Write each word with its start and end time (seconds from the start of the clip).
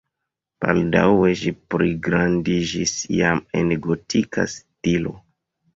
Baldaŭe 0.63 1.29
ĝi 1.41 1.53
pligrandiĝis 1.75 2.97
jam 3.21 3.47
en 3.61 3.73
gotika 3.87 4.51
stilo. 4.57 5.17